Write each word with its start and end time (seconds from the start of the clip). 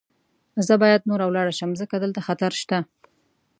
زه 0.67 0.73
باید 0.81 1.07
نوره 1.09 1.25
ولاړه 1.27 1.53
شم، 1.59 1.71
ځکه 1.81 1.95
دلته 2.03 2.19
خطر 2.27 2.51
شته. 2.61 2.77